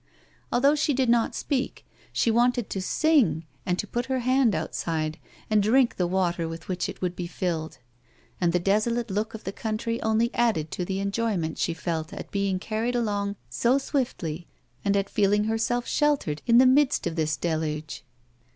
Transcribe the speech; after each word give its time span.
Although 0.51 0.73
she 0.73 0.95
did 0.95 1.09
not 1.09 1.35
speak, 1.35 1.85
she 2.11 2.31
wanted 2.31 2.71
to 2.71 2.81
sing 2.81 3.45
and 3.67 3.77
to 3.77 3.85
put 3.85 4.07
her 4.07 4.17
hand 4.21 4.55
outside 4.55 5.19
and 5.47 5.61
drink 5.61 5.95
the 5.97 6.07
water 6.07 6.47
with 6.49 6.67
which 6.67 6.89
it 6.89 7.03
would 7.03 7.15
be 7.15 7.27
filled; 7.27 7.77
and 8.41 8.51
the 8.51 8.57
desolate 8.57 9.11
look 9.11 9.35
of 9.35 9.43
the 9.43 9.51
country 9.51 10.01
only 10.01 10.33
added 10.33 10.71
to 10.71 10.85
the 10.85 10.99
enjoyment 10.99 11.59
she 11.59 11.75
felt 11.75 12.13
at 12.13 12.31
being 12.31 12.57
carried 12.57 12.95
along 12.95 13.35
so 13.47 13.77
swiftly, 13.77 14.47
and 14.83 14.97
at 14.97 15.07
feeling 15.07 15.43
herself 15.43 15.85
sheltered 15.85 16.41
in 16.47 16.57
the 16.57 16.65
midst 16.65 17.05
of 17.05 17.15
this 17.15 17.37
deluge. 17.37 18.03